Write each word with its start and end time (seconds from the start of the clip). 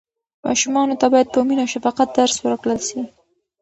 ماشومانو 0.45 0.95
ته 1.01 1.05
باید 1.13 1.31
په 1.33 1.39
مینه 1.47 1.61
او 1.65 1.71
شفقت 1.73 2.09
درس 2.17 2.37
ورکړل 2.41 2.79
سي. 2.87 2.99